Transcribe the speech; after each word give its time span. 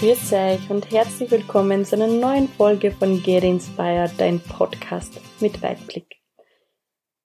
Grüß 0.00 0.32
euch 0.32 0.70
und 0.70 0.90
herzlich 0.90 1.30
willkommen 1.30 1.84
zu 1.84 1.94
einer 1.94 2.06
neuen 2.06 2.48
Folge 2.48 2.90
von 2.90 3.22
Get 3.22 3.44
Inspired, 3.44 4.12
dein 4.16 4.40
Podcast 4.40 5.20
mit 5.40 5.60
Weitblick. 5.60 6.22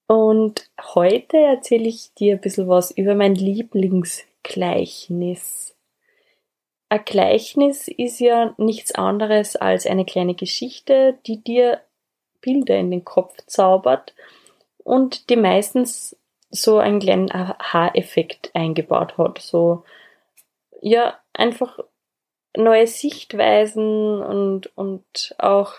Und 0.07 0.69
heute 0.93 1.37
erzähle 1.37 1.87
ich 1.87 2.13
dir 2.15 2.33
ein 2.33 2.41
bisschen 2.41 2.67
was 2.67 2.91
über 2.91 3.15
mein 3.15 3.33
Lieblingsgleichnis. 3.33 5.77
Ein 6.89 7.05
Gleichnis 7.05 7.87
ist 7.87 8.19
ja 8.19 8.53
nichts 8.57 8.93
anderes 8.93 9.55
als 9.55 9.87
eine 9.87 10.03
kleine 10.03 10.35
Geschichte, 10.35 11.17
die 11.27 11.41
dir 11.41 11.79
Bilder 12.41 12.77
in 12.77 12.91
den 12.91 13.05
Kopf 13.05 13.37
zaubert 13.47 14.13
und 14.83 15.29
die 15.29 15.37
meistens 15.37 16.17
so 16.49 16.79
einen 16.79 16.99
kleinen 16.99 17.31
Aha-Effekt 17.31 18.51
eingebaut 18.53 19.17
hat. 19.17 19.39
So, 19.39 19.85
ja, 20.81 21.17
einfach 21.31 21.79
neue 22.57 22.87
Sichtweisen 22.87 24.21
und, 24.21 24.75
und 24.75 25.35
auch 25.37 25.73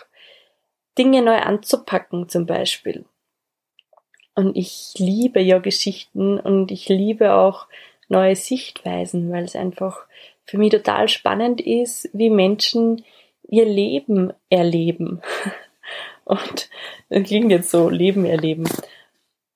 Dinge 0.97 1.21
neu 1.21 1.37
anzupacken 1.37 2.29
zum 2.29 2.45
Beispiel. 2.45 3.05
Und 4.35 4.55
ich 4.55 4.93
liebe 4.97 5.39
ja 5.41 5.59
Geschichten 5.59 6.39
und 6.39 6.71
ich 6.71 6.89
liebe 6.89 7.33
auch 7.33 7.67
neue 8.07 8.35
Sichtweisen, 8.35 9.31
weil 9.31 9.45
es 9.45 9.55
einfach 9.55 10.05
für 10.45 10.57
mich 10.57 10.71
total 10.71 11.09
spannend 11.09 11.59
ist, 11.59 12.09
wie 12.13 12.29
Menschen 12.29 13.03
ihr 13.47 13.65
Leben 13.65 14.33
erleben. 14.49 15.21
Und 16.25 16.69
das 17.09 17.23
klingt 17.23 17.51
jetzt 17.51 17.71
so, 17.71 17.89
Leben 17.89 18.25
erleben. 18.25 18.65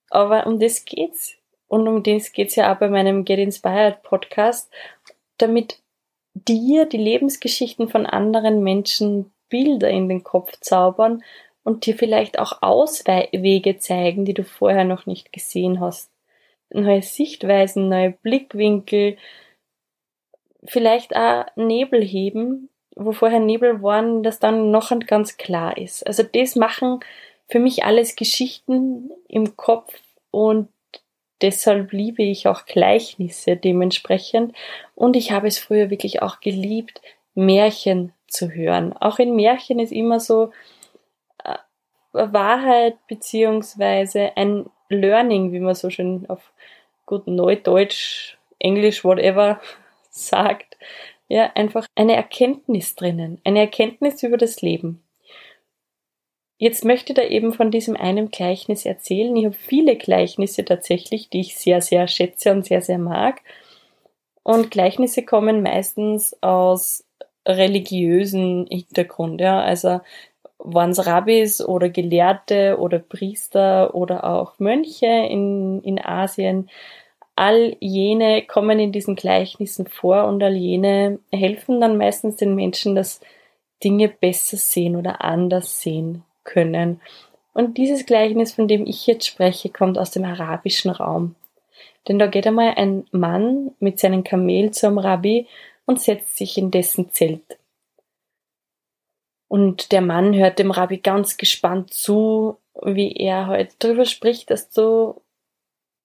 Aber 0.08 0.46
um 0.46 0.58
das 0.58 0.84
geht's. 0.84 1.36
Und 1.68 1.86
um 1.86 2.02
das 2.02 2.32
geht's 2.32 2.56
ja 2.56 2.72
auch 2.72 2.78
bei 2.78 2.88
meinem 2.88 3.24
Get 3.24 3.38
Inspired 3.38 4.02
Podcast, 4.02 4.70
damit 5.36 5.81
dir 6.34 6.86
die 6.86 6.98
Lebensgeschichten 6.98 7.88
von 7.88 8.06
anderen 8.06 8.62
Menschen 8.62 9.32
Bilder 9.48 9.90
in 9.90 10.08
den 10.08 10.24
Kopf 10.24 10.58
zaubern 10.60 11.22
und 11.62 11.86
dir 11.86 11.94
vielleicht 11.94 12.38
auch 12.38 12.62
Auswege 12.62 13.78
zeigen, 13.78 14.24
die 14.24 14.34
du 14.34 14.44
vorher 14.44 14.84
noch 14.84 15.06
nicht 15.06 15.32
gesehen 15.32 15.80
hast. 15.80 16.10
Neue 16.70 17.02
Sichtweisen, 17.02 17.88
neue 17.88 18.12
Blickwinkel, 18.12 19.18
vielleicht 20.64 21.14
auch 21.14 21.44
Nebel 21.54 22.02
heben, 22.02 22.70
wo 22.96 23.12
vorher 23.12 23.40
Nebel 23.40 23.82
waren, 23.82 24.22
das 24.22 24.38
dann 24.38 24.70
noch 24.70 24.92
ganz 25.06 25.36
klar 25.36 25.76
ist. 25.76 26.06
Also 26.06 26.22
das 26.22 26.56
machen 26.56 27.00
für 27.48 27.58
mich 27.58 27.84
alles 27.84 28.16
Geschichten 28.16 29.10
im 29.28 29.56
Kopf 29.56 29.94
und 30.30 30.68
deshalb 31.42 31.92
liebe 31.92 32.22
ich 32.22 32.48
auch 32.48 32.64
Gleichnisse 32.64 33.56
dementsprechend 33.56 34.54
und 34.94 35.16
ich 35.16 35.32
habe 35.32 35.48
es 35.48 35.58
früher 35.58 35.90
wirklich 35.90 36.22
auch 36.22 36.40
geliebt, 36.40 37.02
Märchen 37.34 38.12
zu 38.28 38.50
hören. 38.50 38.94
Auch 38.94 39.18
in 39.18 39.36
Märchen 39.36 39.78
ist 39.78 39.92
immer 39.92 40.20
so, 40.20 40.52
Wahrheit 42.12 42.96
beziehungsweise 43.06 44.36
ein 44.36 44.66
Learning, 44.88 45.52
wie 45.52 45.60
man 45.60 45.74
so 45.74 45.90
schön 45.90 46.28
auf 46.28 46.52
gut 47.06 47.26
Neudeutsch, 47.26 48.36
Englisch, 48.58 49.04
whatever 49.04 49.60
sagt. 50.10 50.76
Ja, 51.28 51.50
einfach 51.54 51.86
eine 51.94 52.14
Erkenntnis 52.14 52.94
drinnen, 52.94 53.40
eine 53.44 53.60
Erkenntnis 53.60 54.22
über 54.22 54.36
das 54.36 54.60
Leben. 54.60 55.02
Jetzt 56.62 56.84
möchte 56.84 57.12
ich 57.12 57.16
da 57.16 57.24
eben 57.24 57.52
von 57.52 57.72
diesem 57.72 57.96
einen 57.96 58.30
Gleichnis 58.30 58.86
erzählen. 58.86 59.34
Ich 59.34 59.46
habe 59.46 59.54
viele 59.56 59.96
Gleichnisse 59.96 60.64
tatsächlich, 60.64 61.28
die 61.28 61.40
ich 61.40 61.56
sehr, 61.56 61.80
sehr 61.80 62.06
schätze 62.06 62.52
und 62.52 62.64
sehr, 62.64 62.82
sehr 62.82 62.98
mag. 62.98 63.40
Und 64.44 64.70
Gleichnisse 64.70 65.24
kommen 65.24 65.64
meistens 65.64 66.40
aus 66.40 67.04
religiösen 67.44 68.68
Hintergrund, 68.70 69.40
ja. 69.40 69.60
Also 69.60 70.02
waren 70.58 70.90
es 70.90 71.04
Rabbis 71.04 71.60
oder 71.60 71.88
Gelehrte 71.88 72.76
oder 72.78 73.00
Priester 73.00 73.96
oder 73.96 74.22
auch 74.22 74.60
Mönche 74.60 75.06
in, 75.06 75.82
in 75.82 75.98
Asien. 75.98 76.70
All 77.34 77.76
jene 77.80 78.42
kommen 78.46 78.78
in 78.78 78.92
diesen 78.92 79.16
Gleichnissen 79.16 79.88
vor 79.88 80.26
und 80.26 80.40
all 80.40 80.54
jene 80.54 81.18
helfen 81.32 81.80
dann 81.80 81.96
meistens 81.96 82.36
den 82.36 82.54
Menschen, 82.54 82.94
dass 82.94 83.20
Dinge 83.82 84.08
besser 84.08 84.58
sehen 84.58 84.94
oder 84.94 85.24
anders 85.24 85.80
sehen 85.82 86.22
können. 86.44 87.00
Und 87.54 87.76
dieses 87.76 88.06
Gleichnis, 88.06 88.54
von 88.54 88.68
dem 88.68 88.86
ich 88.86 89.06
jetzt 89.06 89.26
spreche, 89.26 89.68
kommt 89.68 89.98
aus 89.98 90.10
dem 90.10 90.24
arabischen 90.24 90.90
Raum. 90.90 91.34
Denn 92.08 92.18
da 92.18 92.26
geht 92.26 92.46
einmal 92.46 92.74
ein 92.76 93.06
Mann 93.12 93.72
mit 93.78 94.00
seinem 94.00 94.24
Kamel 94.24 94.70
zum 94.72 94.98
Rabbi 94.98 95.46
und 95.86 96.00
setzt 96.00 96.36
sich 96.36 96.58
in 96.58 96.70
dessen 96.70 97.10
Zelt. 97.10 97.58
Und 99.48 99.92
der 99.92 100.00
Mann 100.00 100.34
hört 100.34 100.58
dem 100.58 100.70
Rabbi 100.70 100.98
ganz 100.98 101.36
gespannt 101.36 101.92
zu, 101.92 102.56
wie 102.82 103.12
er 103.12 103.48
heute 103.48 103.58
halt 103.58 103.74
darüber 103.80 104.06
spricht, 104.06 104.50
dass 104.50 104.70
du 104.70 105.20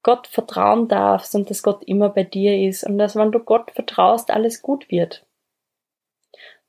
Gott 0.03 0.27
vertrauen 0.27 0.87
darfst 0.87 1.33
und 1.33 1.49
dass 1.49 1.63
Gott 1.63 1.83
immer 1.85 2.09
bei 2.09 2.23
dir 2.23 2.67
ist 2.67 2.83
und 2.83 2.97
dass 2.97 3.15
wenn 3.15 3.31
du 3.31 3.39
Gott 3.39 3.71
vertraust, 3.71 4.31
alles 4.31 4.61
gut 4.61 4.91
wird. 4.91 5.25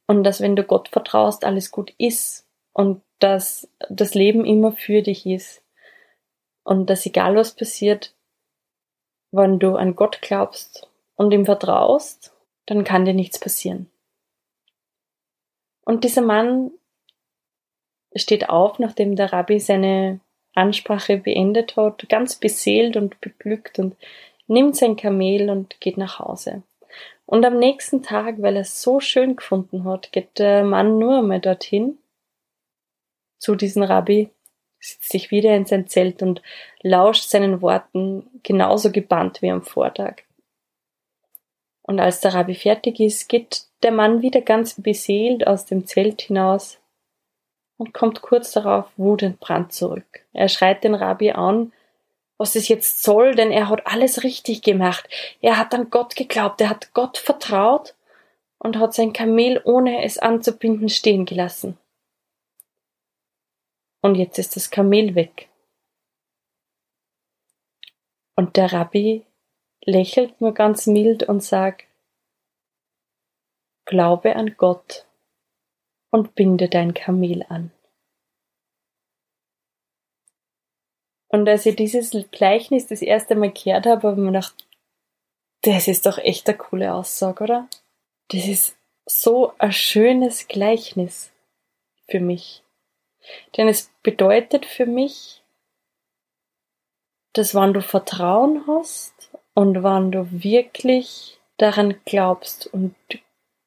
Und 0.07 0.25
dass 0.25 0.41
wenn 0.41 0.57
du 0.57 0.63
Gott 0.63 0.89
vertraust, 0.89 1.45
alles 1.45 1.71
gut 1.71 1.93
ist 1.99 2.48
und 2.79 3.03
dass 3.19 3.69
das 3.91 4.15
Leben 4.15 4.45
immer 4.45 4.71
für 4.71 5.03
dich 5.03 5.27
ist 5.27 5.65
und 6.63 6.89
dass 6.89 7.07
egal 7.07 7.35
was 7.35 7.57
passiert, 7.57 8.15
wenn 9.33 9.59
du 9.59 9.75
an 9.75 9.97
Gott 9.97 10.23
glaubst 10.23 10.89
und 11.17 11.33
ihm 11.33 11.45
vertraust, 11.45 12.33
dann 12.67 12.85
kann 12.85 13.05
dir 13.05 13.15
nichts 13.15 13.41
passieren. 13.41 13.91
Und 15.85 16.05
dieser 16.05 16.23
Mann 16.23 16.71
steht 18.15 18.49
auf, 18.49 18.79
nachdem 18.79 19.17
der 19.17 19.33
Rabbi 19.33 19.59
seine 19.59 20.21
Ansprache 20.55 21.17
beendet 21.17 21.77
hat, 21.77 22.09
ganz 22.09 22.37
beseelt 22.37 22.97
und 22.97 23.21
beglückt 23.21 23.81
und 23.81 23.97
nimmt 24.47 24.77
sein 24.77 24.95
Kamel 24.95 25.51
und 25.51 25.81
geht 25.81 25.97
nach 25.97 26.21
Hause. 26.21 26.63
Und 27.27 27.45
am 27.45 27.59
nächsten 27.59 28.05
Tag, 28.05 28.41
weil 28.41 28.55
er 28.55 28.63
es 28.63 28.81
so 28.81 29.01
schön 29.01 29.35
gefunden 29.35 29.83
hat, 29.83 30.13
geht 30.13 30.39
der 30.39 30.63
Mann 30.63 30.99
nur 30.99 31.19
einmal 31.19 31.41
dorthin 31.41 31.99
zu 33.39 33.55
diesem 33.55 33.83
Rabbi, 33.83 34.31
sitzt 34.81 35.11
sich 35.11 35.31
wieder 35.31 35.55
in 35.57 35.67
sein 35.67 35.89
Zelt 35.89 36.23
und 36.23 36.43
lauscht 36.83 37.29
seinen 37.29 37.63
Worten 37.63 38.29
genauso 38.43 38.93
gebannt 38.93 39.43
wie 39.43 39.51
am 39.51 39.63
Vortag. 39.63 40.23
Und 41.83 42.01
als 42.01 42.21
der 42.21 42.35
Rabbi 42.35 42.55
fertig 42.55 43.01
ist, 43.01 43.29
geht 43.29 43.65
der 43.83 43.93
Mann 43.93 44.23
wieder 44.23 44.41
ganz 44.41 44.81
beseelt 44.81 45.47
aus 45.47 45.65
dem 45.65 45.87
Zelt 45.87 46.23
hinaus 46.23 46.79
und 47.79 47.95
kommt 47.95 48.23
kurz 48.23 48.53
darauf 48.53 48.87
wutentbrannt 48.97 49.73
zurück. 49.73 50.21
Er 50.33 50.49
schreit 50.49 50.85
den 50.85 50.95
Rabbi 50.95 51.31
an, 51.31 51.73
was 52.37 52.57
es 52.57 52.69
jetzt 52.69 53.03
soll, 53.03 53.35
denn 53.35 53.51
er 53.51 53.69
hat 53.69 53.87
alles 53.87 54.23
richtig 54.23 54.63
gemacht. 54.63 55.09
Er 55.41 55.57
hat 55.59 55.75
an 55.75 55.91
Gott 55.91 56.15
geglaubt, 56.15 56.61
er 56.61 56.71
hat 56.71 56.93
Gott 56.93 57.19
vertraut 57.19 57.95
und 58.59 58.79
hat 58.79 58.95
sein 58.95 59.13
Kamel 59.13 59.61
ohne 59.65 60.05
es 60.05 60.19
anzubinden 60.19 60.89
stehen 60.89 61.25
gelassen. 61.25 61.79
Und 64.01 64.15
jetzt 64.15 64.39
ist 64.39 64.57
das 64.57 64.71
Kamel 64.71 65.15
weg. 65.15 65.49
Und 68.37 68.57
der 68.57 68.73
Rabbi 68.73 69.25
lächelt 69.85 70.41
nur 70.41 70.55
ganz 70.55 70.87
mild 70.87 71.25
und 71.25 71.43
sagt, 71.43 71.85
Glaube 73.85 74.37
an 74.37 74.55
Gott 74.57 75.07
und 76.11 76.35
binde 76.35 76.69
dein 76.69 76.95
Kamel 76.95 77.45
an. 77.49 77.73
Und 81.29 81.49
als 81.49 81.67
ich 81.67 81.77
dieses 81.77 82.11
Gleichnis 82.31 82.87
das 82.87 83.03
erste 83.03 83.35
Mal 83.35 83.53
gehört 83.53 83.87
habe, 83.87 84.09
habe 84.09 84.13
ich 84.13 84.19
mir 84.19 84.33
gedacht, 84.33 84.67
das 85.63 85.89
ist 85.89 86.07
doch 86.07 86.19
echt 86.19 86.49
eine 86.49 86.57
coole 86.59 86.95
Aussage, 86.95 87.45
oder? 87.45 87.69
Das 88.29 88.47
ist 88.47 88.77
so 89.07 89.53
ein 89.59 89.73
schönes 89.73 90.49
Gleichnis 90.49 91.31
für 92.09 92.21
mich. 92.21 92.63
Denn 93.57 93.69
es 93.69 93.91
bedeutet 94.03 94.67
für 94.67 94.87
mich, 94.87 95.43
dass 97.33 97.55
wenn 97.55 97.73
du 97.73 97.83
Vertrauen 97.83 98.65
hast 98.67 99.31
und 99.55 99.83
wenn 99.83 100.11
du 100.13 100.27
wirklich 100.31 101.39
daran 101.57 101.95
glaubst 102.05 102.67
und 102.67 102.95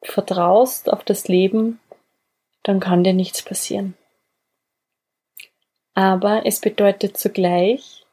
vertraust 0.04 0.92
auf 0.92 1.04
das 1.04 1.28
Leben, 1.28 1.80
dann 2.63 2.80
kann 2.80 3.04
dir 3.04 3.13
nichts 3.13 3.42
passieren. 3.44 3.96
Aber 5.94 6.46
es 6.46 6.60
bedeutet 6.62 7.18
zugleich, 7.18 8.06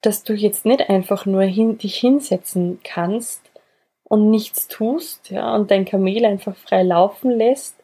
dass 0.00 0.24
du 0.24 0.34
jetzt 0.34 0.64
nicht 0.64 0.88
einfach 0.88 1.26
nur 1.26 1.42
hin, 1.42 1.78
dich 1.78 1.96
hinsetzen 1.96 2.80
kannst 2.84 3.42
und 4.04 4.30
nichts 4.30 4.68
tust, 4.68 5.30
ja, 5.30 5.54
und 5.54 5.70
dein 5.70 5.84
Kamel 5.84 6.24
einfach 6.24 6.56
frei 6.56 6.82
laufen 6.82 7.30
lässt. 7.30 7.76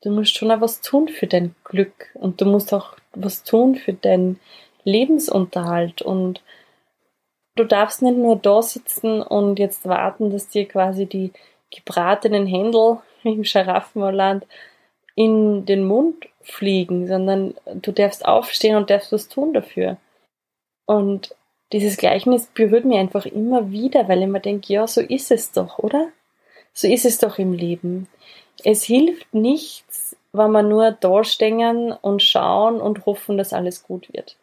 Du 0.00 0.10
musst 0.10 0.36
schon 0.36 0.50
auch 0.50 0.60
was 0.60 0.80
tun 0.80 1.08
für 1.08 1.26
dein 1.26 1.54
Glück 1.64 2.10
und 2.14 2.40
du 2.40 2.44
musst 2.44 2.72
auch 2.72 2.96
was 3.12 3.42
tun 3.42 3.74
für 3.74 3.92
deinen 3.92 4.38
Lebensunterhalt 4.84 6.02
und 6.02 6.40
du 7.56 7.64
darfst 7.64 8.02
nicht 8.02 8.16
nur 8.16 8.36
da 8.36 8.62
sitzen 8.62 9.22
und 9.22 9.58
jetzt 9.58 9.86
warten, 9.86 10.30
dass 10.30 10.48
dir 10.48 10.66
quasi 10.66 11.06
die 11.06 11.32
gebratenen 11.74 12.46
Händel 12.46 12.98
im 13.24 13.44
Scharaffenland 13.44 14.46
in 15.14 15.66
den 15.66 15.84
Mund 15.84 16.28
fliegen, 16.42 17.08
sondern 17.08 17.54
du 17.66 17.90
darfst 17.90 18.24
aufstehen 18.24 18.76
und 18.76 18.88
darfst 18.88 19.12
was 19.12 19.28
tun 19.28 19.52
dafür. 19.52 19.96
Und 20.86 21.34
dieses 21.72 21.96
Gleichnis 21.96 22.46
berührt 22.46 22.84
mich 22.84 22.98
einfach 22.98 23.26
immer 23.26 23.70
wieder, 23.70 24.08
weil 24.08 24.22
ich 24.22 24.28
mir 24.28 24.40
denke, 24.40 24.72
ja, 24.72 24.86
so 24.86 25.00
ist 25.00 25.30
es 25.30 25.52
doch, 25.52 25.78
oder? 25.78 26.08
So 26.72 26.86
ist 26.86 27.04
es 27.04 27.18
doch 27.18 27.38
im 27.38 27.52
Leben. 27.52 28.06
Es 28.64 28.82
hilft 28.82 29.32
nichts, 29.34 30.16
wenn 30.32 30.52
wir 30.52 30.62
nur 30.62 30.90
da 30.92 31.24
stehen 31.24 31.92
und 31.92 32.22
schauen 32.22 32.80
und 32.80 33.06
hoffen, 33.06 33.38
dass 33.38 33.52
alles 33.52 33.82
gut 33.82 34.12
wird. 34.12 34.36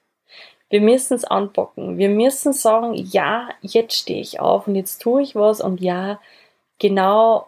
Wir 0.69 0.81
müssen 0.81 1.13
es 1.13 1.25
anpacken. 1.25 1.97
Wir 1.97 2.09
müssen 2.09 2.53
sagen, 2.53 2.94
ja, 2.95 3.50
jetzt 3.62 3.95
stehe 3.95 4.21
ich 4.21 4.39
auf 4.39 4.67
und 4.67 4.75
jetzt 4.75 5.01
tue 5.01 5.21
ich 5.21 5.35
was 5.35 5.62
und 5.62 5.79
ja, 5.79 6.19
genau 6.79 7.47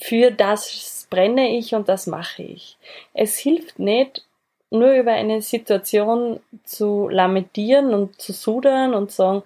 für 0.00 0.30
das 0.30 1.06
brenne 1.10 1.56
ich 1.56 1.74
und 1.74 1.88
das 1.88 2.06
mache 2.06 2.42
ich. 2.42 2.76
Es 3.12 3.38
hilft 3.38 3.78
nicht, 3.78 4.24
nur 4.70 4.92
über 4.92 5.12
eine 5.12 5.40
Situation 5.40 6.40
zu 6.64 7.08
lamentieren 7.08 7.94
und 7.94 8.20
zu 8.20 8.32
sudern 8.32 8.94
und 8.94 9.12
sagen, 9.12 9.42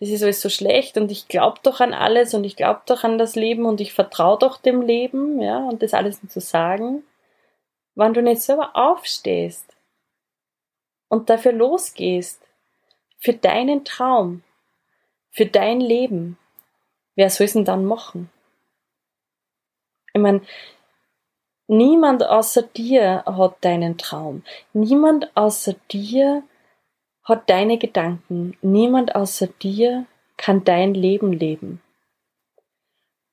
das 0.00 0.08
ist 0.08 0.22
alles 0.22 0.40
so 0.40 0.48
schlecht 0.48 0.96
und 0.96 1.10
ich 1.12 1.28
glaube 1.28 1.60
doch 1.62 1.80
an 1.80 1.92
alles 1.92 2.32
und 2.32 2.44
ich 2.44 2.56
glaube 2.56 2.80
doch 2.86 3.04
an 3.04 3.18
das 3.18 3.36
Leben 3.36 3.66
und 3.66 3.82
ich 3.82 3.92
vertraue 3.92 4.38
doch 4.38 4.56
dem 4.56 4.80
Leben, 4.80 5.40
ja, 5.40 5.58
und 5.58 5.82
das 5.82 5.92
alles 5.92 6.20
zu 6.26 6.40
sagen, 6.40 7.04
wenn 7.94 8.14
du 8.14 8.22
nicht 8.22 8.40
selber 8.40 8.74
aufstehst 8.74 9.76
und 11.08 11.28
dafür 11.28 11.52
losgehst, 11.52 12.40
für 13.18 13.34
deinen 13.34 13.84
Traum, 13.84 14.42
für 15.30 15.44
dein 15.44 15.80
Leben, 15.80 16.38
wer 17.14 17.28
soll 17.28 17.44
es 17.44 17.52
denn 17.52 17.66
dann 17.66 17.84
machen? 17.84 18.30
Ich 20.14 20.20
meine, 20.20 20.40
niemand 21.66 22.24
außer 22.24 22.62
dir 22.62 23.22
hat 23.26 23.56
deinen 23.60 23.98
Traum. 23.98 24.42
Niemand 24.72 25.30
außer 25.36 25.74
dir 25.90 26.42
hat 27.24 27.48
deine 27.50 27.78
Gedanken. 27.78 28.56
Niemand 28.62 29.14
außer 29.14 29.46
dir 29.46 30.06
kann 30.36 30.64
dein 30.64 30.94
Leben 30.94 31.32
leben. 31.32 31.80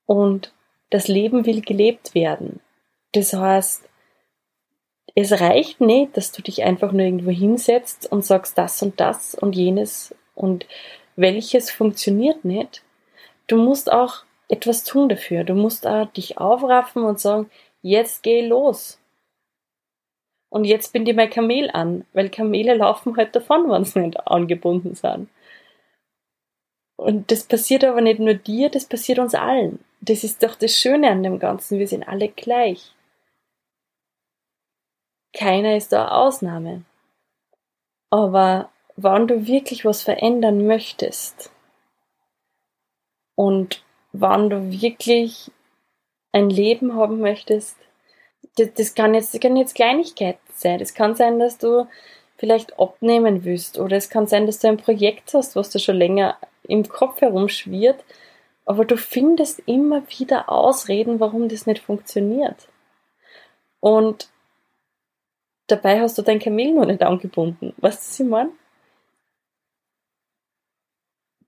Und 0.05 0.53
das 0.89 1.07
Leben 1.07 1.45
will 1.45 1.61
gelebt 1.61 2.15
werden. 2.15 2.59
Das 3.13 3.33
heißt, 3.33 3.87
es 5.15 5.41
reicht 5.41 5.81
nicht, 5.81 6.15
dass 6.15 6.31
du 6.31 6.41
dich 6.41 6.63
einfach 6.63 6.91
nur 6.91 7.01
irgendwo 7.01 7.31
hinsetzt 7.31 8.11
und 8.11 8.23
sagst 8.23 8.57
das 8.57 8.81
und 8.83 8.99
das 8.99 9.35
und 9.35 9.55
jenes 9.55 10.13
und 10.35 10.67
welches 11.15 11.71
funktioniert 11.71 12.45
nicht. 12.45 12.83
Du 13.47 13.57
musst 13.57 13.91
auch 13.91 14.23
etwas 14.47 14.83
tun 14.83 15.09
dafür. 15.09 15.43
Du 15.43 15.55
musst 15.55 15.87
auch 15.87 16.05
dich 16.11 16.37
aufraffen 16.37 17.03
und 17.03 17.19
sagen, 17.19 17.49
jetzt 17.81 18.23
geh 18.23 18.45
los. 18.45 18.99
Und 20.49 20.63
jetzt 20.63 20.93
bin 20.93 21.05
ich 21.05 21.15
mein 21.15 21.29
Kamel 21.29 21.69
an, 21.71 22.05
weil 22.13 22.29
Kamele 22.29 22.75
laufen 22.75 23.17
halt 23.17 23.35
davon, 23.35 23.69
wenn 23.69 23.83
sie 23.83 23.99
nicht 23.99 24.27
angebunden 24.27 24.95
sind. 24.95 25.29
Und 26.95 27.31
das 27.31 27.43
passiert 27.43 27.83
aber 27.83 28.01
nicht 28.01 28.19
nur 28.19 28.33
dir, 28.33 28.69
das 28.69 28.85
passiert 28.85 29.19
uns 29.19 29.35
allen. 29.35 29.83
Das 30.01 30.23
ist 30.23 30.41
doch 30.43 30.55
das 30.55 30.79
Schöne 30.79 31.09
an 31.09 31.23
dem 31.23 31.39
Ganzen, 31.39 31.79
wir 31.79 31.87
sind 31.87 32.07
alle 32.07 32.29
gleich. 32.29 32.93
Keiner 35.33 35.75
ist 35.75 35.91
da 35.91 36.07
Ausnahme. 36.07 36.83
Aber 38.09 38.71
wann 38.95 39.27
du 39.27 39.45
wirklich 39.45 39.85
was 39.85 40.01
verändern 40.01 40.65
möchtest 40.65 41.51
und 43.35 43.83
wann 44.11 44.49
du 44.49 44.71
wirklich 44.71 45.51
ein 46.31 46.49
Leben 46.49 46.95
haben 46.95 47.19
möchtest, 47.19 47.77
das, 48.57 48.73
das, 48.73 48.95
kann 48.95 49.13
jetzt, 49.13 49.33
das 49.33 49.41
kann 49.41 49.55
jetzt 49.55 49.75
Kleinigkeiten 49.75 50.39
sein. 50.53 50.81
Es 50.81 50.93
kann 50.93 51.15
sein, 51.15 51.39
dass 51.39 51.57
du 51.57 51.87
vielleicht 52.37 52.79
abnehmen 52.79 53.43
willst 53.43 53.79
oder 53.79 53.97
es 53.97 54.09
kann 54.09 54.27
sein, 54.27 54.45
dass 54.45 54.59
du 54.59 54.67
ein 54.67 54.77
Projekt 54.77 55.33
hast, 55.33 55.55
was 55.55 55.69
dir 55.69 55.79
schon 55.79 55.95
länger 55.95 56.37
im 56.63 56.87
Kopf 56.87 57.21
herumschwirrt, 57.21 58.03
aber 58.65 58.85
du 58.85 58.97
findest 58.97 59.59
immer 59.65 60.03
wieder 60.09 60.49
Ausreden, 60.49 61.19
warum 61.19 61.47
das 61.49 61.65
nicht 61.65 61.81
funktioniert. 61.81 62.67
Und 63.79 64.29
dabei 65.67 66.01
hast 66.01 66.17
du 66.17 66.21
dein 66.21 66.39
Kamel 66.39 66.73
noch 66.73 66.85
nicht 66.85 67.01
angebunden. 67.01 67.73
Weißt 67.77 67.99
du, 67.99 68.07
was 68.07 68.19
ich 68.19 68.25
meine? 68.25 68.51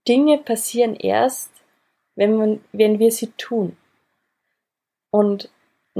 Dinge 0.08 0.38
passieren 0.38 0.96
erst, 0.96 1.52
wenn, 2.16 2.36
man, 2.38 2.64
wenn 2.72 3.00
wir 3.00 3.12
sie 3.12 3.32
tun. 3.34 3.78
Und 5.12 5.50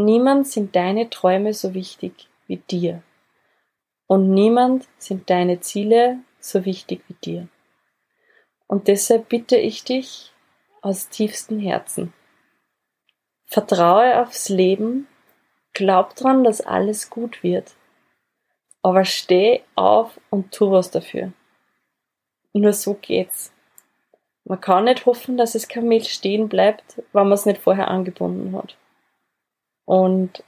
niemand 0.06 0.48
sind 0.48 0.76
deine 0.76 1.10
Träume 1.10 1.54
so 1.54 1.74
wichtig 1.74 2.30
wie 2.48 2.58
dir. 2.58 3.02
Und 4.08 4.32
niemand 4.34 4.88
sind 4.98 5.30
deine 5.30 5.60
Ziele 5.60 6.20
so 6.40 6.66
wichtig 6.66 7.02
wie 7.08 7.16
dir. 7.16 7.48
Und 8.68 8.88
deshalb 8.88 9.30
bitte 9.30 9.58
ich 9.58 9.84
dich 9.84 10.32
aus 10.82 11.10
tiefstem 11.10 11.60
Herzen. 11.60 12.14
Vertraue 13.46 14.22
aufs 14.22 14.50
Leben, 14.50 15.08
glaub 15.74 16.16
dran, 16.16 16.44
dass 16.44 16.62
alles 16.62 17.10
gut 17.10 17.44
wird. 17.44 17.76
Aber 18.82 19.06
steh 19.06 19.62
auf 19.76 20.20
und 20.30 20.52
tu 20.54 20.72
was 20.72 20.92
dafür. 20.92 21.34
Nur 22.54 22.74
so 22.74 22.94
geht's. 22.94 23.52
Man 24.46 24.62
kann 24.62 24.86
nicht 24.86 25.06
hoffen, 25.06 25.38
dass 25.38 25.54
das 25.54 25.68
Kamel 25.68 26.04
stehen 26.04 26.50
bleibt, 26.50 26.98
wenn 27.12 27.24
man 27.24 27.34
es 27.34 27.46
nicht 27.46 27.62
vorher 27.62 27.90
angebunden 27.90 28.56
hat. 28.56 28.78
Und 29.90 30.44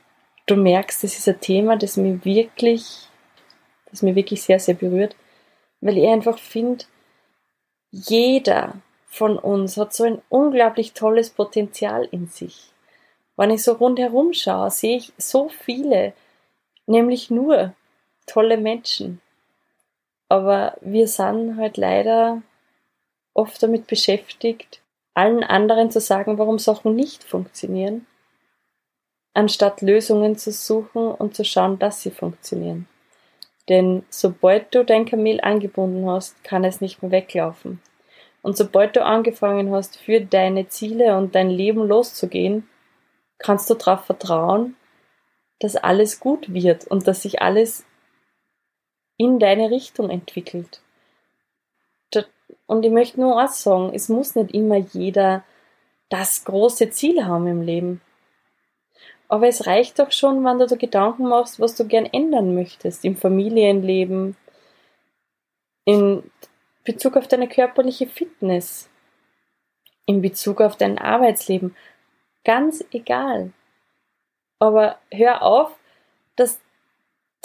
du 0.46 0.56
merkst, 0.56 1.04
das 1.04 1.18
ist 1.18 1.28
ein 1.28 1.42
Thema, 1.42 1.76
das 1.76 1.98
mich 1.98 2.24
wirklich, 2.24 3.08
das 3.90 4.04
mich 4.04 4.14
wirklich 4.14 4.44
sehr, 4.44 4.60
sehr 4.60 4.76
berührt, 4.76 5.16
weil 5.80 5.98
ich 5.98 6.08
einfach 6.08 6.38
finde, 6.38 6.86
jeder 7.90 8.76
von 9.08 9.40
uns 9.40 9.78
hat 9.78 9.96
so 9.96 10.04
ein 10.04 10.22
unglaublich 10.30 10.94
tolles 10.94 11.32
Potenzial 11.32 12.08
in 12.12 12.28
sich. 12.28 12.72
Wenn 13.36 13.50
ich 13.50 13.64
so 13.64 13.74
rundherum 13.74 14.32
schaue, 14.34 14.70
sehe 14.70 14.98
ich 14.98 15.12
so 15.18 15.50
viele, 15.50 16.14
nämlich 16.86 17.32
nur 17.32 17.74
tolle 18.28 18.58
Menschen. 18.58 19.22
Aber 20.30 20.78
wir 20.82 21.08
sind 21.08 21.58
halt 21.58 21.78
leider 21.78 22.44
oft 23.34 23.64
damit 23.64 23.88
beschäftigt, 23.88 24.82
allen 25.16 25.44
anderen 25.44 25.90
zu 25.90 26.00
sagen, 26.00 26.38
warum 26.38 26.60
Sachen 26.60 26.96
nicht 26.96 27.24
funktionieren 27.24 28.06
anstatt 29.34 29.82
Lösungen 29.82 30.38
zu 30.38 30.52
suchen 30.52 31.08
und 31.12 31.36
zu 31.36 31.44
schauen, 31.46 31.80
dass 31.80 32.02
sie 32.02 32.12
funktionieren. 32.12 32.88
Denn 33.70 34.04
sobald 34.10 34.74
du 34.74 34.84
dein 34.84 35.06
Kamel 35.06 35.40
angebunden 35.42 36.10
hast, 36.10 36.44
kann 36.44 36.64
es 36.64 36.82
nicht 36.82 37.02
mehr 37.02 37.12
weglaufen. 37.12 37.82
Und 38.42 38.58
sobald 38.58 38.96
du 38.96 39.06
angefangen 39.06 39.72
hast, 39.72 39.98
für 39.98 40.20
deine 40.20 40.68
Ziele 40.68 41.16
und 41.18 41.36
dein 41.36 41.50
Leben 41.50 41.88
loszugehen, 41.88 42.68
kannst 43.38 43.70
du 43.70 43.76
darauf 43.76 44.06
vertrauen, 44.06 44.76
dass 45.60 45.76
alles 45.76 46.20
gut 46.20 46.54
wird 46.54 46.88
und 46.88 47.08
dass 47.08 47.22
sich 47.22 47.42
alles 47.42 47.86
in 49.18 49.38
deine 49.40 49.70
Richtung 49.70 50.10
entwickelt. 50.10 50.82
Und 52.72 52.86
ich 52.86 52.92
möchte 52.92 53.20
nur 53.20 53.38
eins 53.38 53.64
sagen, 53.64 53.92
es 53.94 54.08
muss 54.08 54.36
nicht 54.36 54.54
immer 54.54 54.78
jeder 54.78 55.44
das 56.08 56.46
große 56.46 56.90
Ziel 56.90 57.26
haben 57.26 57.46
im 57.48 57.62
Leben. 57.62 58.00
Aber 59.32 59.48
es 59.48 59.66
reicht 59.66 59.98
doch 59.98 60.12
schon, 60.12 60.44
wenn 60.44 60.60
du 60.60 60.68
dir 60.68 60.76
Gedanken 60.76 61.24
machst, 61.24 61.58
was 61.62 61.74
du 61.76 61.88
gern 61.88 62.06
ändern 62.06 62.54
möchtest 62.54 63.06
im 63.06 63.16
Familienleben, 63.16 64.36
in 65.86 66.30
Bezug 66.84 67.16
auf 67.16 67.30
deine 67.30 67.48
körperliche 67.48 68.08
Fitness, 68.08 68.90
in 70.06 70.22
Bezug 70.22 70.60
auf 70.60 70.76
dein 70.76 70.98
Arbeitsleben. 70.98 71.78
Ganz 72.44 72.84
egal. 72.92 73.54
Aber 74.60 74.98
hör 75.10 75.44
auf, 75.44 75.80
dass 76.36 76.60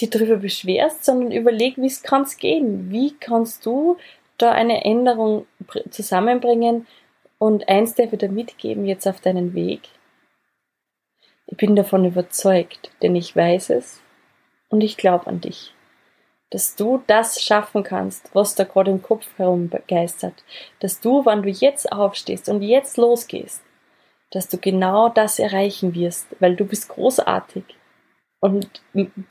du 0.00 0.08
darüber 0.08 0.38
beschwerst, 0.38 1.04
sondern 1.04 1.30
überleg, 1.30 1.76
wie 1.76 1.86
es 1.86 2.02
kann's 2.02 2.36
gehen. 2.36 2.90
Wie 2.90 3.14
kannst 3.14 3.64
du 3.64 3.96
da 4.38 4.50
eine 4.50 4.84
Änderung 4.84 5.46
zusammenbringen 5.90 6.88
und 7.38 7.68
eins 7.68 7.94
darf 7.94 8.12
ich 8.12 8.18
dir 8.18 8.28
mitgeben 8.28 8.86
jetzt 8.86 9.06
auf 9.06 9.20
deinen 9.20 9.54
Weg. 9.54 9.82
Ich 11.46 11.56
bin 11.56 11.76
davon 11.76 12.04
überzeugt, 12.04 12.90
denn 13.02 13.14
ich 13.14 13.34
weiß 13.34 13.70
es 13.70 14.00
und 14.68 14.80
ich 14.82 14.96
glaube 14.96 15.28
an 15.28 15.40
dich, 15.40 15.72
dass 16.50 16.74
du 16.76 17.02
das 17.06 17.40
schaffen 17.40 17.82
kannst, 17.82 18.34
was 18.34 18.54
da 18.54 18.64
gerade 18.64 18.90
im 18.90 19.02
Kopf 19.02 19.26
herumgeistert, 19.36 20.44
dass 20.80 21.00
du, 21.00 21.24
wenn 21.24 21.42
du 21.42 21.48
jetzt 21.48 21.90
aufstehst 21.92 22.48
und 22.48 22.62
jetzt 22.62 22.96
losgehst, 22.96 23.62
dass 24.32 24.48
du 24.48 24.58
genau 24.58 25.08
das 25.08 25.38
erreichen 25.38 25.94
wirst, 25.94 26.26
weil 26.40 26.56
du 26.56 26.64
bist 26.64 26.88
großartig. 26.88 27.64
Und 28.40 28.82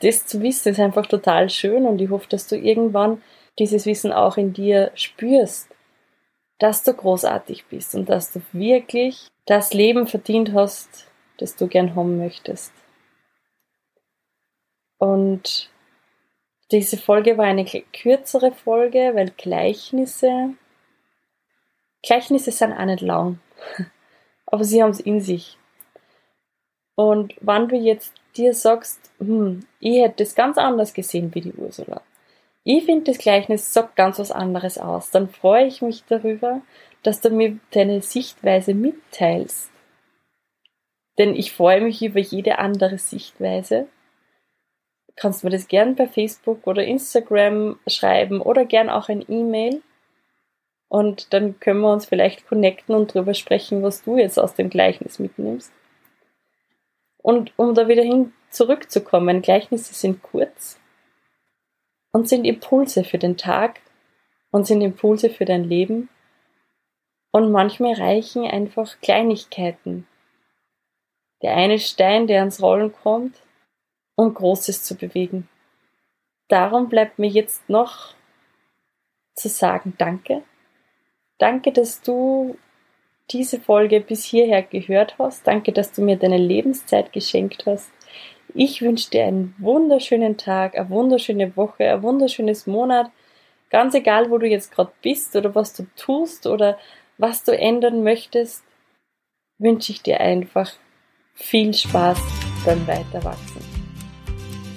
das 0.01 0.25
zu 0.25 0.41
wissen 0.41 0.69
ist 0.69 0.79
einfach 0.79 1.05
total 1.05 1.49
schön 1.49 1.85
und 1.85 2.01
ich 2.01 2.09
hoffe, 2.09 2.27
dass 2.29 2.47
du 2.47 2.57
irgendwann 2.57 3.21
dieses 3.59 3.85
Wissen 3.85 4.11
auch 4.11 4.37
in 4.37 4.53
dir 4.53 4.91
spürst, 4.95 5.69
dass 6.59 6.83
du 6.83 6.93
großartig 6.93 7.65
bist 7.65 7.95
und 7.95 8.09
dass 8.09 8.31
du 8.31 8.41
wirklich 8.51 9.27
das 9.45 9.73
Leben 9.73 10.07
verdient 10.07 10.53
hast, 10.53 11.07
das 11.37 11.55
du 11.55 11.67
gern 11.67 11.95
haben 11.95 12.17
möchtest. 12.17 12.73
Und 14.97 15.69
diese 16.71 16.97
Folge 16.97 17.37
war 17.37 17.45
eine 17.45 17.65
kürzere 17.65 18.51
Folge, 18.51 19.11
weil 19.13 19.31
Gleichnisse, 19.31 20.55
Gleichnisse 22.01 22.51
sind 22.51 22.73
auch 22.73 22.85
nicht 22.85 23.01
lang, 23.01 23.39
aber 24.45 24.63
sie 24.63 24.81
haben 24.81 24.91
es 24.91 24.99
in 24.99 25.21
sich. 25.21 25.57
Und 26.95 27.35
wenn 27.41 27.67
du 27.67 27.75
jetzt 27.75 28.13
dir 28.37 28.53
sagst, 28.53 29.11
hm, 29.19 29.65
ich 29.79 30.01
hätte 30.01 30.23
das 30.23 30.35
ganz 30.35 30.57
anders 30.57 30.93
gesehen 30.93 31.33
wie 31.35 31.41
die 31.41 31.53
Ursula. 31.53 32.01
Ich 32.63 32.85
finde, 32.85 33.11
das 33.11 33.19
Gleichnis 33.19 33.73
sagt 33.73 33.95
ganz 33.95 34.17
was 34.17 34.31
anderes 34.31 34.77
aus. 34.77 35.11
Dann 35.11 35.29
freue 35.29 35.67
ich 35.67 35.81
mich 35.81 36.03
darüber, 36.07 36.61
dass 37.03 37.21
du 37.21 37.29
mir 37.29 37.59
deine 37.71 38.01
Sichtweise 38.01 38.73
mitteilst. 38.73 39.69
Denn 41.17 41.35
ich 41.35 41.53
freue 41.53 41.81
mich 41.81 42.03
über 42.03 42.19
jede 42.19 42.59
andere 42.59 42.97
Sichtweise. 42.97 43.87
Kannst 45.15 45.43
mir 45.43 45.49
das 45.49 45.67
gern 45.67 45.95
bei 45.95 46.07
Facebook 46.07 46.67
oder 46.67 46.83
Instagram 46.83 47.79
schreiben 47.87 48.41
oder 48.41 48.65
gern 48.65 48.89
auch 48.89 49.07
ein 49.07 49.23
E-Mail. 49.29 49.81
Und 50.89 51.33
dann 51.33 51.59
können 51.59 51.81
wir 51.81 51.91
uns 51.91 52.05
vielleicht 52.05 52.47
connecten 52.47 52.95
und 52.95 53.13
drüber 53.13 53.33
sprechen, 53.33 53.81
was 53.81 54.03
du 54.03 54.17
jetzt 54.17 54.37
aus 54.37 54.53
dem 54.53 54.69
Gleichnis 54.69 55.19
mitnimmst. 55.19 55.71
Und 57.17 57.53
um 57.57 57.73
da 57.73 57.87
wieder 57.87 58.03
hin 58.03 58.33
zurückzukommen, 58.49 59.41
Gleichnisse 59.41 59.93
sind 59.93 60.21
kurz 60.21 60.79
und 62.11 62.29
sind 62.29 62.45
Impulse 62.45 63.03
für 63.03 63.17
den 63.17 63.35
Tag 63.35 63.79
und 64.51 64.67
sind 64.67 64.81
Impulse 64.81 65.29
für 65.29 65.45
dein 65.45 65.63
Leben. 65.63 66.07
Und 67.31 67.51
manchmal 67.51 67.93
reichen 67.93 68.45
einfach 68.45 69.01
Kleinigkeiten. 69.01 70.07
Der 71.45 71.55
eine 71.55 71.77
Stein, 71.77 72.25
der 72.25 72.39
ans 72.39 72.59
Rollen 72.59 72.91
kommt, 72.91 73.35
um 74.15 74.33
Großes 74.33 74.81
zu 74.81 74.95
bewegen. 74.95 75.47
Darum 76.47 76.89
bleibt 76.89 77.19
mir 77.19 77.29
jetzt 77.29 77.69
noch 77.69 78.15
zu 79.35 79.47
sagen 79.47 79.93
Danke. 79.99 80.41
Danke, 81.37 81.71
dass 81.71 82.01
du 82.01 82.57
diese 83.29 83.59
Folge 83.59 84.01
bis 84.01 84.23
hierher 84.23 84.63
gehört 84.63 85.19
hast. 85.19 85.45
Danke, 85.45 85.71
dass 85.71 85.91
du 85.91 86.01
mir 86.01 86.15
deine 86.15 86.39
Lebenszeit 86.39 87.13
geschenkt 87.13 87.67
hast. 87.67 87.91
Ich 88.55 88.81
wünsche 88.81 89.11
dir 89.11 89.25
einen 89.25 89.53
wunderschönen 89.59 90.37
Tag, 90.37 90.75
eine 90.75 90.89
wunderschöne 90.89 91.55
Woche, 91.55 91.91
ein 91.91 92.01
wunderschönes 92.01 92.65
Monat. 92.65 93.11
Ganz 93.69 93.93
egal, 93.93 94.31
wo 94.31 94.39
du 94.39 94.47
jetzt 94.47 94.71
gerade 94.71 94.93
bist 95.03 95.35
oder 95.35 95.53
was 95.53 95.73
du 95.73 95.85
tust 95.95 96.47
oder 96.47 96.79
was 97.19 97.43
du 97.43 97.55
ändern 97.55 98.01
möchtest, 98.01 98.63
wünsche 99.59 99.91
ich 99.91 100.01
dir 100.01 100.19
einfach 100.21 100.73
viel 101.35 101.73
Spaß 101.73 102.17
beim 102.65 102.87
Weiterwachsen. 102.87 103.61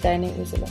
Deine 0.02 0.30
Ursula. 0.32 0.66